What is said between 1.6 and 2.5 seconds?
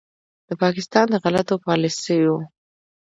پالیسیو